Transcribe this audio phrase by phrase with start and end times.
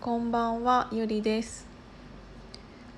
[0.00, 1.66] こんばんはゆりです。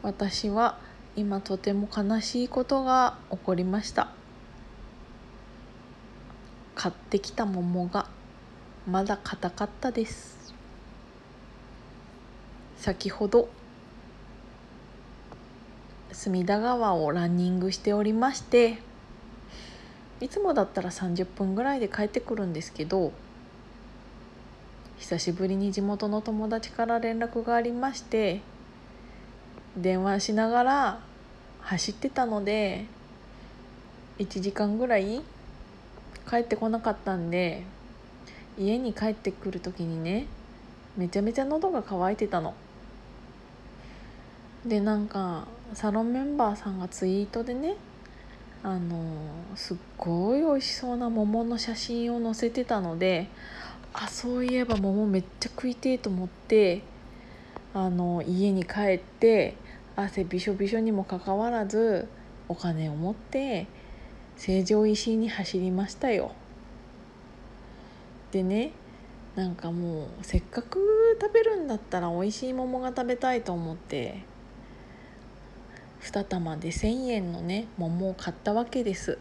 [0.05, 0.79] 私は
[1.17, 4.13] 今とても悲しいことが起こりました。
[6.77, 8.09] 買ってきた桃が
[8.87, 10.55] まだ硬かったです。
[12.77, 13.49] 先ほど
[16.13, 18.79] 隅田川をランニングしておりまして
[20.21, 23.11] いつもだったら30分ぐらいで帰ってくるんですけど
[25.03, 28.41] 久しぶりに地元の友達から連絡がありまして
[29.77, 31.01] 電話しながら
[31.61, 32.87] 走ってたので
[34.21, 35.21] 1時間ぐらい
[36.31, 37.65] 帰ってこなかったんで
[38.57, 40.27] 家に帰ってくる時にね
[40.97, 42.55] めちゃめちゃ喉が渇いてたの。
[44.65, 47.75] でなんかサロンメンバーさんがツイートでね
[48.63, 49.03] あの
[49.57, 53.27] すっごい美味しそうな桃の写真を載せてたので
[53.95, 56.83] あそういえば桃めっちゃ食いてえと思って
[57.75, 59.57] あの家に帰って
[59.97, 62.09] 汗びしょびしょにもかかわらず
[62.49, 63.67] お金を持って
[64.37, 66.33] 成城石井に走りましたよ。
[68.31, 68.73] でね
[69.37, 74.25] なんかもうせっかく食べるんだったら美味しい桃が食べたいと思って
[76.03, 79.19] 2玉で1,000円のね桃を買ったわけです。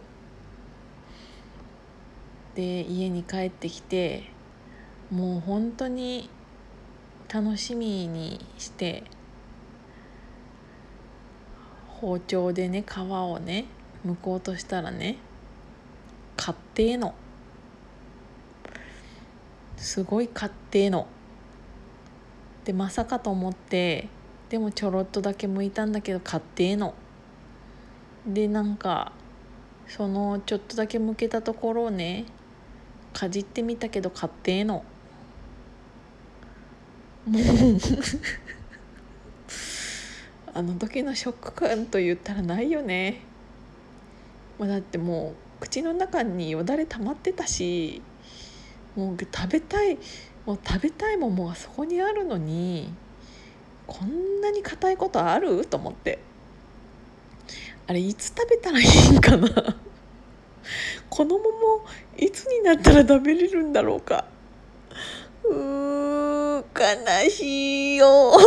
[2.56, 4.24] で家に帰ってきて
[5.12, 6.30] もう本当に
[7.34, 9.04] 楽しみにして
[11.88, 13.66] 包丁でね皮をね
[14.06, 15.18] 剥こうとしたらね
[16.38, 17.14] 買ってえの。
[19.76, 21.08] すごい買ってえの。
[22.66, 24.08] でまさかと思って
[24.50, 26.94] でもちょろっとだけ剥いたんだけど買ってえの。
[28.26, 29.12] でなんか
[29.88, 32.26] そのちょっとだけ剥けたところをね
[33.14, 34.86] かじってみたけど買ってえの。
[37.26, 37.44] も う
[40.54, 43.22] あの時のショック感と言ったらないよね。
[44.60, 48.02] もうだってもう口の中によだれ溜まってたし
[48.96, 49.98] もう食べたい
[50.46, 52.92] もう食べたいももがそこにあるのに
[53.88, 55.66] こんなに硬いことある？
[55.66, 56.20] と思って。
[57.88, 59.48] あれいつ食べたらいいんかな？
[61.10, 61.86] この桃
[62.18, 64.26] いつになったら食べれるんだろうか？
[66.82, 68.08] 悲しいよ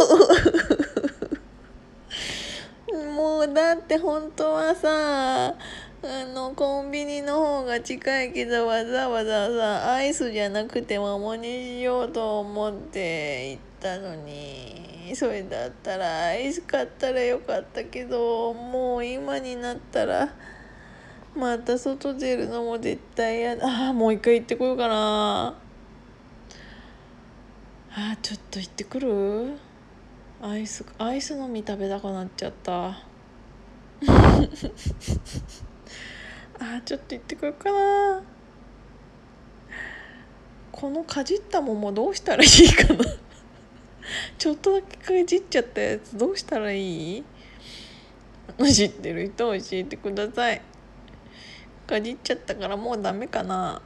[3.15, 5.55] もうだって本当はさ
[6.07, 20.35] あのコンビニの方が近いけどわざわざさアイスじゃなくて桃にしようと思って行ったのにそれだったらアイス買ったらよかったけどもう今になったら
[21.37, 25.55] また外出るのも絶対嫌だあもう一回行ってこようかな。
[27.97, 29.57] あちょっと行ってくる？
[30.43, 32.87] アイスアイスの実食べたくなっちゃった。
[32.89, 32.99] あ
[36.85, 38.23] ちょっと行ってこようかな。
[40.73, 43.05] このかじった桃どうしたらいいかな？
[44.39, 47.25] ちょっとだけかじっちゃったやつどうしたらいい？
[48.73, 50.61] 知ってる人教えてください。
[51.87, 53.81] かじっちゃったからもうダメかな。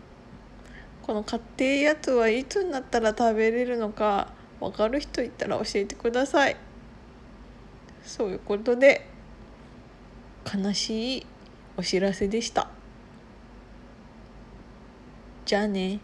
[1.08, 4.28] この買ってやつはいつになったら食べれるのか
[4.60, 6.56] 分かる人いたら教えてください。
[8.02, 9.08] そういうことで
[10.44, 11.26] 悲しい
[11.78, 12.68] お知らせでした。
[15.46, 16.00] じゃあね。